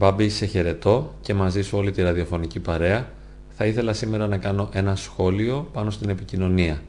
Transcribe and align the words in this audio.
Μπάμπη, 0.00 0.28
σε 0.28 0.46
χαιρετώ 0.46 1.14
και 1.20 1.34
μαζί 1.34 1.62
σου 1.62 1.78
όλη 1.78 1.90
τη 1.90 2.02
ραδιοφωνική 2.02 2.60
παρέα. 2.60 3.08
Θα 3.56 3.66
ήθελα 3.66 3.92
σήμερα 3.92 4.26
να 4.26 4.38
κάνω 4.38 4.68
ένα 4.72 4.96
σχόλιο 4.96 5.68
πάνω 5.72 5.90
στην 5.90 6.08
επικοινωνία. 6.08 6.82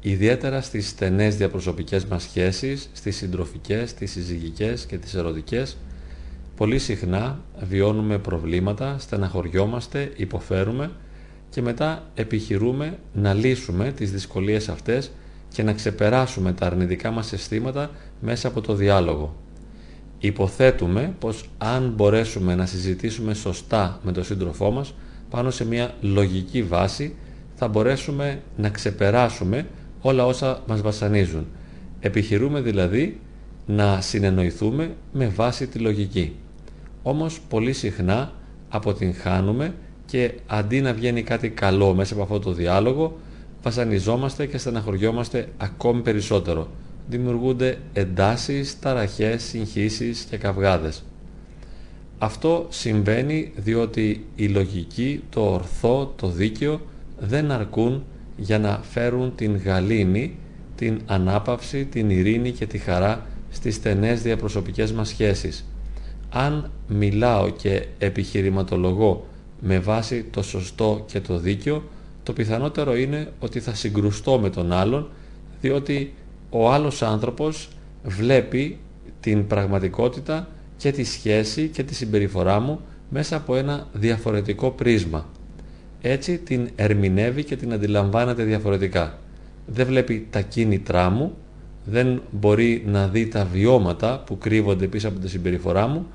Ιδιαίτερα 0.00 0.60
στις 0.60 0.88
στενές 0.88 1.36
διαπροσωπικές 1.36 2.04
μας 2.04 2.22
σχέσεις, 2.22 2.90
στις 2.92 3.16
συντροφικές, 3.16 3.90
στις 3.90 4.10
συζυγικές 4.10 4.86
και 4.86 4.98
τις 4.98 5.14
ερωτικές, 5.14 5.76
πολύ 6.56 6.78
συχνά 6.78 7.40
βιώνουμε 7.60 8.18
προβλήματα, 8.18 8.96
στεναχωριόμαστε, 8.98 10.12
υποφέρουμε 10.16 10.90
και 11.50 11.62
μετά 11.62 12.10
επιχειρούμε 12.14 12.98
να 13.12 13.34
λύσουμε 13.34 13.92
τις 13.92 14.12
δυσκολίες 14.12 14.68
αυτές 14.68 15.10
και 15.52 15.62
να 15.62 15.72
ξεπεράσουμε 15.72 16.52
τα 16.52 16.66
αρνητικά 16.66 17.10
μας 17.10 17.32
αισθήματα 17.32 17.90
μέσα 18.20 18.48
από 18.48 18.60
το 18.60 18.74
διάλογο. 18.74 19.41
Υποθέτουμε 20.24 21.14
πως 21.18 21.44
αν 21.58 21.92
μπορέσουμε 21.96 22.54
να 22.54 22.66
συζητήσουμε 22.66 23.34
σωστά 23.34 24.00
με 24.02 24.12
τον 24.12 24.24
σύντροφό 24.24 24.70
μας 24.70 24.94
πάνω 25.30 25.50
σε 25.50 25.66
μια 25.66 25.94
λογική 26.00 26.62
βάση 26.62 27.14
θα 27.54 27.68
μπορέσουμε 27.68 28.42
να 28.56 28.68
ξεπεράσουμε 28.68 29.66
όλα 30.00 30.26
όσα 30.26 30.62
μας 30.66 30.80
βασανίζουν. 30.82 31.46
Επιχειρούμε 32.00 32.60
δηλαδή 32.60 33.20
να 33.66 34.00
συνεννοηθούμε 34.00 34.94
με 35.12 35.26
βάση 35.26 35.66
τη 35.66 35.78
λογική. 35.78 36.36
Όμως 37.02 37.40
πολύ 37.48 37.72
συχνά 37.72 38.32
αποτυγχάνουμε 38.68 39.74
και 40.06 40.34
αντί 40.46 40.80
να 40.80 40.92
βγαίνει 40.92 41.22
κάτι 41.22 41.48
καλό 41.48 41.94
μέσα 41.94 42.14
από 42.14 42.22
αυτό 42.22 42.38
το 42.38 42.52
διάλογο 42.52 43.18
βασανιζόμαστε 43.62 44.46
και 44.46 44.58
στεναχωριόμαστε 44.58 45.48
ακόμη 45.56 46.00
περισσότερο 46.00 46.68
δημιουργούνται 47.08 47.78
εντάσεις, 47.92 48.78
ταραχές, 48.80 49.42
συγχύσεις 49.42 50.26
και 50.30 50.36
καυγάδες. 50.36 51.04
Αυτό 52.18 52.66
συμβαίνει 52.68 53.52
διότι 53.56 54.26
η 54.34 54.48
λογική, 54.48 55.22
το 55.30 55.52
ορθό, 55.52 56.12
το 56.16 56.28
δίκαιο 56.28 56.80
δεν 57.18 57.50
αρκούν 57.50 58.04
για 58.36 58.58
να 58.58 58.80
φέρουν 58.82 59.34
την 59.34 59.56
γαλήνη, 59.56 60.36
την 60.76 61.00
ανάπαυση, 61.06 61.84
την 61.84 62.10
ειρήνη 62.10 62.50
και 62.50 62.66
τη 62.66 62.78
χαρά 62.78 63.26
στις 63.50 63.74
στενές 63.74 64.22
διαπροσωπικές 64.22 64.92
μας 64.92 65.08
σχέσεις. 65.08 65.64
Αν 66.30 66.70
μιλάω 66.88 67.50
και 67.50 67.86
επιχειρηματολογώ 67.98 69.26
με 69.60 69.78
βάση 69.78 70.24
το 70.30 70.42
σωστό 70.42 71.04
και 71.06 71.20
το 71.20 71.38
δίκαιο, 71.38 71.82
το 72.22 72.32
πιθανότερο 72.32 72.96
είναι 72.96 73.32
ότι 73.38 73.60
θα 73.60 73.74
συγκρουστώ 73.74 74.38
με 74.38 74.50
τον 74.50 74.72
άλλον, 74.72 75.08
διότι 75.60 76.14
ο 76.54 76.70
άλλος 76.70 77.02
άνθρωπος 77.02 77.68
βλέπει 78.04 78.78
την 79.20 79.46
πραγματικότητα 79.46 80.48
και 80.76 80.92
τη 80.92 81.04
σχέση 81.04 81.68
και 81.68 81.82
τη 81.82 81.94
συμπεριφορά 81.94 82.60
μου 82.60 82.80
μέσα 83.08 83.36
από 83.36 83.56
ένα 83.56 83.86
διαφορετικό 83.92 84.70
πρίσμα. 84.70 85.26
Έτσι 86.00 86.38
την 86.38 86.68
ερμηνεύει 86.76 87.44
και 87.44 87.56
την 87.56 87.72
αντιλαμβάνεται 87.72 88.42
διαφορετικά. 88.42 89.18
Δεν 89.66 89.86
βλέπει 89.86 90.26
τα 90.30 90.40
κίνητρά 90.40 91.10
μου, 91.10 91.36
δεν 91.84 92.22
μπορεί 92.30 92.82
να 92.86 93.08
δει 93.08 93.28
τα 93.28 93.44
βιώματα 93.44 94.22
που 94.26 94.38
κρύβονται 94.38 94.86
πίσω 94.86 95.08
από 95.08 95.18
τη 95.18 95.28
συμπεριφορά 95.28 95.86
μου, 95.86 96.06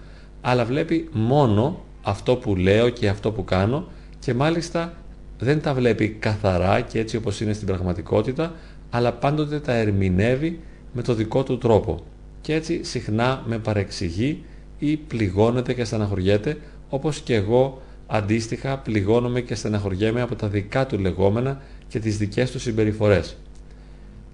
αλλά 0.41 0.65
βλέπει 0.65 1.09
μόνο 1.11 1.85
αυτό 2.03 2.35
που 2.35 2.55
λέω 2.55 2.89
και 2.89 3.09
αυτό 3.09 3.31
που 3.31 3.43
κάνω 3.43 3.87
και 4.19 4.33
μάλιστα 4.33 4.93
δεν 5.39 5.61
τα 5.61 5.73
βλέπει 5.73 6.09
καθαρά 6.09 6.81
και 6.81 6.99
έτσι 6.99 7.17
όπως 7.17 7.41
είναι 7.41 7.53
στην 7.53 7.67
πραγματικότητα, 7.67 8.53
αλλά 8.89 9.13
πάντοτε 9.13 9.59
τα 9.59 9.73
ερμηνεύει 9.73 10.59
με 10.93 11.01
το 11.01 11.13
δικό 11.13 11.43
του 11.43 11.57
τρόπο 11.57 12.03
και 12.41 12.53
έτσι 12.53 12.83
συχνά 12.83 13.43
με 13.45 13.57
παρεξηγεί 13.57 14.43
ή 14.79 14.97
πληγώνεται 14.97 15.73
και 15.73 15.83
στεναχωριέται 15.83 16.57
όπως 16.89 17.19
και 17.19 17.35
εγώ 17.35 17.81
αντίστοιχα 18.07 18.77
πληγώνομαι 18.77 19.41
και 19.41 19.55
στεναχωριέμαι 19.55 20.21
από 20.21 20.35
τα 20.35 20.47
δικά 20.47 20.85
του 20.85 20.99
λεγόμενα 20.99 21.61
και 21.87 21.99
τις 21.99 22.17
δικές 22.17 22.51
του 22.51 22.59
συμπεριφορές. 22.59 23.37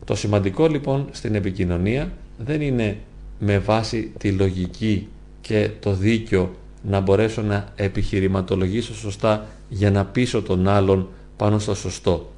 Το 0.06 0.16
σημαντικό 0.16 0.68
λοιπόν 0.68 1.08
στην 1.12 1.36
επικοινωνία 1.36 2.12
δεν 2.38 2.62
είναι 2.62 2.98
με 3.40 3.60
βάση 3.60 4.12
τη 4.18 4.32
λογική 4.32 5.08
και 5.42 5.70
το 5.80 5.94
δίκιο 5.94 6.56
να 6.84 7.00
μπορέσω 7.00 7.42
να 7.42 7.68
επιχειρηματολογήσω 7.76 8.96
σωστά 8.96 9.46
για 9.70 9.92
να 9.92 10.06
πείσω 10.06 10.42
τον 10.42 10.68
άλλον 10.68 11.08
πάνω 11.38 11.60
στο 11.60 11.76
σωστό 11.76 12.32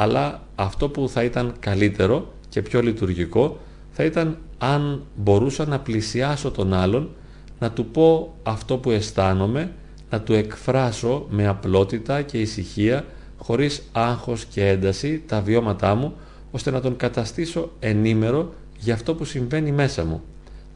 αλλά 0.00 0.42
αυτό 0.54 0.88
που 0.88 1.08
θα 1.08 1.24
ήταν 1.24 1.54
καλύτερο 1.60 2.32
και 2.48 2.62
πιο 2.62 2.82
λειτουργικό 2.82 3.58
θα 3.90 4.04
ήταν 4.04 4.38
αν 4.58 5.02
μπορούσα 5.16 5.66
να 5.66 5.78
πλησιάσω 5.78 6.50
τον 6.50 6.72
άλλον, 6.72 7.10
να 7.58 7.70
του 7.70 7.86
πω 7.86 8.34
αυτό 8.42 8.76
που 8.76 8.90
αισθάνομαι, 8.90 9.72
να 10.10 10.20
του 10.20 10.32
εκφράσω 10.32 11.26
με 11.30 11.46
απλότητα 11.46 12.22
και 12.22 12.40
ησυχία, 12.40 13.04
χωρίς 13.38 13.82
άγχος 13.92 14.44
και 14.44 14.68
ένταση, 14.68 15.22
τα 15.26 15.40
βιώματά 15.40 15.94
μου, 15.94 16.14
ώστε 16.50 16.70
να 16.70 16.80
τον 16.80 16.96
καταστήσω 16.96 17.70
ενήμερο 17.78 18.52
για 18.78 18.94
αυτό 18.94 19.14
που 19.14 19.24
συμβαίνει 19.24 19.72
μέσα 19.72 20.04
μου. 20.04 20.22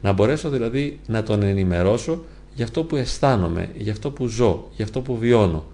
Να 0.01 0.11
μπορέσω 0.11 0.49
δηλαδή 0.49 0.99
να 1.07 1.23
τον 1.23 1.43
ενημερώσω 1.43 2.23
για 2.53 2.65
αυτό 2.65 2.83
που 2.83 2.95
αισθάνομαι, 2.95 3.69
για 3.77 3.91
αυτό 3.91 4.11
που 4.11 4.27
ζω, 4.27 4.67
για 4.75 4.85
αυτό 4.85 5.01
που 5.01 5.17
βιώνω. 5.17 5.65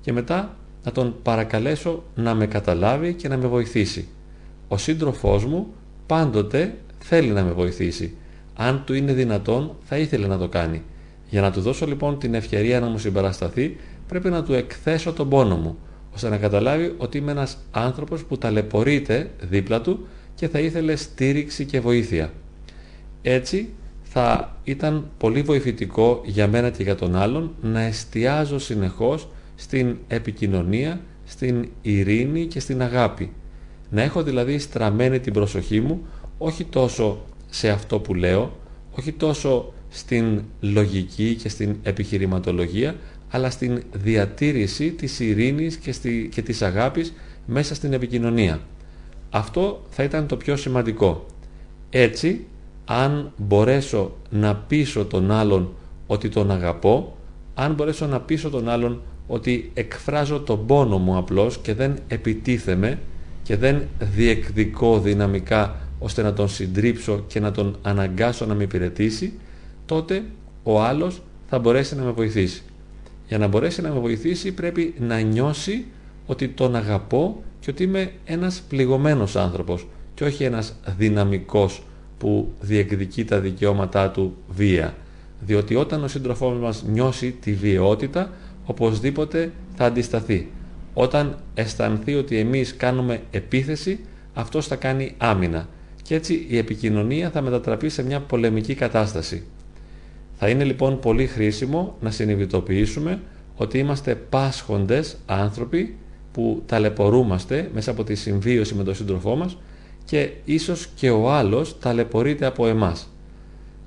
Και 0.00 0.12
μετά 0.12 0.56
να 0.84 0.92
τον 0.92 1.14
παρακαλέσω 1.22 2.02
να 2.14 2.34
με 2.34 2.46
καταλάβει 2.46 3.14
και 3.14 3.28
να 3.28 3.36
με 3.36 3.46
βοηθήσει. 3.46 4.08
Ο 4.68 4.76
σύντροφός 4.76 5.44
μου 5.44 5.66
πάντοτε 6.06 6.74
θέλει 6.98 7.30
να 7.30 7.42
με 7.42 7.52
βοηθήσει. 7.52 8.16
Αν 8.54 8.82
του 8.86 8.94
είναι 8.94 9.12
δυνατόν 9.12 9.76
θα 9.84 9.98
ήθελε 9.98 10.26
να 10.26 10.38
το 10.38 10.48
κάνει. 10.48 10.82
Για 11.28 11.40
να 11.40 11.52
του 11.52 11.60
δώσω 11.60 11.86
λοιπόν 11.86 12.18
την 12.18 12.34
ευκαιρία 12.34 12.80
να 12.80 12.86
μου 12.86 12.98
συμπαρασταθεί 12.98 13.76
πρέπει 14.08 14.30
να 14.30 14.42
του 14.42 14.54
εκθέσω 14.54 15.12
τον 15.12 15.28
πόνο 15.28 15.56
μου 15.56 15.78
ώστε 16.14 16.28
να 16.28 16.36
καταλάβει 16.36 16.94
ότι 16.98 17.18
είμαι 17.18 17.30
ένας 17.30 17.58
άνθρωπος 17.70 18.24
που 18.24 18.38
ταλαιπωρείται 18.38 19.30
δίπλα 19.40 19.80
του 19.80 20.06
και 20.34 20.48
θα 20.48 20.58
ήθελε 20.58 20.96
στήριξη 20.96 21.64
και 21.64 21.80
βοήθεια. 21.80 22.32
Έτσι 23.22 23.68
θα 24.02 24.56
ήταν 24.64 25.10
πολύ 25.18 25.42
βοηθητικό 25.42 26.20
για 26.24 26.48
μένα 26.48 26.70
και 26.70 26.82
για 26.82 26.94
τον 26.94 27.16
άλλον 27.16 27.54
να 27.60 27.80
εστιάζω 27.80 28.58
συνεχώς 28.58 29.28
στην 29.54 29.96
επικοινωνία, 30.08 31.00
στην 31.24 31.68
ειρήνη 31.82 32.46
και 32.46 32.60
στην 32.60 32.82
αγάπη. 32.82 33.32
Να 33.90 34.02
έχω 34.02 34.22
δηλαδή 34.22 34.58
στραμμένη 34.58 35.20
την 35.20 35.32
προσοχή 35.32 35.80
μου 35.80 36.06
όχι 36.38 36.64
τόσο 36.64 37.24
σε 37.50 37.68
αυτό 37.68 37.98
που 38.00 38.14
λέω, 38.14 38.56
όχι 38.98 39.12
τόσο 39.12 39.72
στην 39.88 40.42
λογική 40.60 41.34
και 41.34 41.48
στην 41.48 41.76
επιχειρηματολογία, 41.82 42.96
αλλά 43.30 43.50
στην 43.50 43.82
διατήρηση 43.92 44.90
της 44.90 45.20
ειρήνης 45.20 45.76
και, 45.76 45.92
στη, 45.92 46.28
και 46.32 46.42
της 46.42 46.62
αγάπης 46.62 47.12
μέσα 47.46 47.74
στην 47.74 47.92
επικοινωνία. 47.92 48.60
Αυτό 49.30 49.82
θα 49.90 50.02
ήταν 50.02 50.26
το 50.26 50.36
πιο 50.36 50.56
σημαντικό. 50.56 51.26
Έτσι, 51.90 52.46
αν 52.84 53.32
μπορέσω 53.36 54.16
να 54.30 54.56
πείσω 54.56 55.04
τον 55.04 55.30
άλλον 55.30 55.74
ότι 56.06 56.28
τον 56.28 56.50
αγαπώ, 56.50 57.16
αν 57.54 57.74
μπορέσω 57.74 58.06
να 58.06 58.20
πείσω 58.20 58.50
τον 58.50 58.68
άλλον 58.68 59.02
ότι 59.26 59.70
εκφράζω 59.74 60.40
τον 60.40 60.66
πόνο 60.66 60.98
μου 60.98 61.16
απλώς 61.16 61.58
και 61.58 61.74
δεν 61.74 61.98
επιτίθεμαι 62.08 62.98
και 63.42 63.56
δεν 63.56 63.82
διεκδικώ 63.98 65.00
δυναμικά 65.00 65.76
ώστε 65.98 66.22
να 66.22 66.32
τον 66.32 66.48
συντρίψω 66.48 67.24
και 67.26 67.40
να 67.40 67.50
τον 67.50 67.76
αναγκάσω 67.82 68.46
να 68.46 68.54
με 68.54 68.62
υπηρετήσει, 68.62 69.32
τότε 69.86 70.22
ο 70.62 70.82
άλλος 70.82 71.22
θα 71.48 71.58
μπορέσει 71.58 71.96
να 71.96 72.02
με 72.02 72.10
βοηθήσει. 72.10 72.62
Για 73.28 73.38
να 73.38 73.46
μπορέσει 73.46 73.82
να 73.82 73.92
με 73.92 74.00
βοηθήσει 74.00 74.52
πρέπει 74.52 74.94
να 74.98 75.20
νιώσει 75.20 75.84
ότι 76.26 76.48
τον 76.48 76.76
αγαπώ 76.76 77.42
και 77.60 77.70
ότι 77.70 77.82
είμαι 77.82 78.12
ένας 78.24 78.62
πληγωμένος 78.68 79.36
άνθρωπος 79.36 79.86
και 80.14 80.24
όχι 80.24 80.44
ένας 80.44 80.74
δυναμικός 80.96 81.82
που 82.18 82.52
διεκδικεί 82.60 83.24
τα 83.24 83.40
δικαιώματά 83.40 84.10
του 84.10 84.36
βία. 84.48 84.94
Διότι 85.40 85.74
όταν 85.74 86.04
ο 86.04 86.08
σύντροφός 86.08 86.58
μας 86.58 86.84
νιώσει 86.86 87.30
τη 87.30 87.52
βιαιότητα, 87.52 88.30
οπωσδήποτε 88.72 89.52
θα 89.76 89.84
αντισταθεί. 89.84 90.48
Όταν 90.94 91.38
αισθανθεί 91.54 92.14
ότι 92.14 92.38
εμείς 92.38 92.76
κάνουμε 92.76 93.20
επίθεση, 93.30 94.00
αυτός 94.34 94.66
θα 94.66 94.76
κάνει 94.76 95.14
άμυνα. 95.18 95.68
Και 96.02 96.14
έτσι 96.14 96.46
η 96.48 96.58
επικοινωνία 96.58 97.30
θα 97.30 97.40
μετατραπεί 97.40 97.88
σε 97.88 98.04
μια 98.04 98.20
πολεμική 98.20 98.74
κατάσταση. 98.74 99.42
Θα 100.34 100.48
είναι 100.48 100.64
λοιπόν 100.64 100.98
πολύ 100.98 101.26
χρήσιμο 101.26 101.96
να 102.00 102.10
συνειδητοποιήσουμε 102.10 103.20
ότι 103.56 103.78
είμαστε 103.78 104.14
πάσχοντες 104.14 105.16
άνθρωποι 105.26 105.96
που 106.32 106.62
ταλαιπωρούμαστε 106.66 107.70
μέσα 107.74 107.90
από 107.90 108.04
τη 108.04 108.14
συμβίωση 108.14 108.74
με 108.74 108.84
τον 108.84 108.94
σύντροφό 108.94 109.36
μας 109.36 109.58
και 110.04 110.30
ίσως 110.44 110.88
και 110.94 111.10
ο 111.10 111.32
άλλος 111.32 111.78
ταλαιπωρείται 111.78 112.46
από 112.46 112.66
εμάς. 112.66 113.08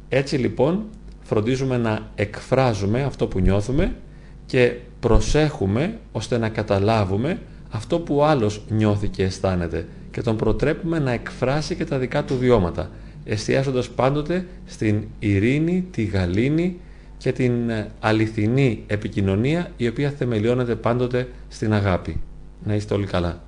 Έτσι 0.10 0.38
λοιπόν 0.38 0.86
φροντίζουμε 1.22 1.78
να 1.78 2.12
εκφράζουμε 2.16 3.04
αυτό 3.04 3.28
που 3.28 3.40
νιώθουμε 3.40 3.96
και 4.45 4.74
προσέχουμε 5.00 5.97
ώστε 6.12 6.38
να 6.38 6.50
καταλάβουμε 6.50 7.39
αυτό 7.71 8.00
που 8.00 8.15
ο 8.15 8.25
άλλος 8.25 8.62
νιώθει 8.69 9.07
και 9.07 9.24
αισθάνεται 9.24 9.88
και 10.12 10.21
τον 10.21 10.38
προτρέπουμε 10.38 11.00
να 11.00 11.12
εκφράσει 11.12 11.75
και 11.75 11.86
τα 11.86 11.97
δικά 11.97 12.24
του 12.24 12.38
βιώματα 12.38 12.89
εστιάζοντας 13.25 13.89
πάντοτε 13.89 14.45
στην 14.65 15.03
ειρήνη, 15.19 15.88
τη 15.92 16.03
γαλήνη, 16.03 16.80
και 17.18 17.31
την 17.31 17.69
ε, 17.69 17.92
αληθινή 18.00 18.83
επικοινωνία 18.88 19.71
η 19.77 19.88
οποία 19.88 20.09
θεμελιώνεται 20.09 20.75
πάντοτε 20.75 21.30
στην 21.48 21.74
αγάπη. 21.74 22.21
Να 22.63 22.75
είστε 22.75 22.94
όλοι 22.94 23.06
καλά. 23.06 23.44